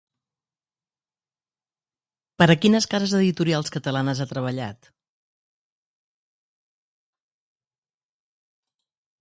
[2.41, 4.89] Per a quines cases editorials catalanes ha treballat?